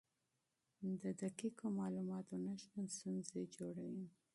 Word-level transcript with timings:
د 1.01 1.03
دقیقو 1.23 1.65
معلوماتو 1.77 2.33
نشتون 2.47 2.85
ستونزې 2.95 3.41
جوړوي. 3.55 4.07